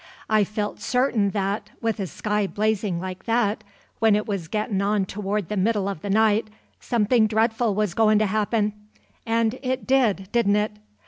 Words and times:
I 0.31 0.43
felt 0.43 0.79
certain 0.81 1.29
that, 1.29 1.69
with 1.79 1.99
a 1.99 2.07
sky 2.07 2.47
blazing 2.47 2.99
like 2.99 3.25
that, 3.25 3.63
when 3.99 4.15
it 4.15 4.25
was 4.25 4.47
gettin' 4.47 4.81
on 4.81 5.05
toward 5.05 5.47
the 5.47 5.55
middle 5.55 5.87
of 5.87 6.01
the 6.01 6.09
night, 6.09 6.47
something 6.79 7.27
dreadful 7.27 7.75
was 7.75 7.93
goin' 7.93 8.17
to 8.17 8.25
happen; 8.25 8.73
and 9.27 9.59
it 9.61 9.85
did, 9.85 10.27
didn't 10.31 10.55
it? 10.55 10.71